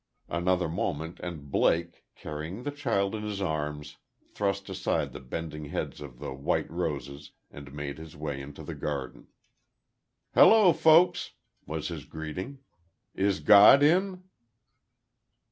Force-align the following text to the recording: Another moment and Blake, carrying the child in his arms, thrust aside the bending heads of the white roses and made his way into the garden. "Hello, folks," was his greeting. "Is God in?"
Another 0.29 0.67
moment 0.67 1.19
and 1.19 1.51
Blake, 1.51 2.05
carrying 2.15 2.63
the 2.63 2.71
child 2.71 3.13
in 3.13 3.21
his 3.21 3.39
arms, 3.39 3.97
thrust 4.33 4.67
aside 4.67 5.13
the 5.13 5.19
bending 5.19 5.65
heads 5.65 6.01
of 6.01 6.17
the 6.17 6.33
white 6.33 6.67
roses 6.71 7.33
and 7.51 7.71
made 7.71 7.99
his 7.99 8.17
way 8.17 8.41
into 8.41 8.63
the 8.63 8.73
garden. 8.73 9.27
"Hello, 10.33 10.73
folks," 10.73 11.33
was 11.67 11.89
his 11.89 12.05
greeting. 12.05 12.63
"Is 13.13 13.41
God 13.41 13.83
in?" 13.83 14.23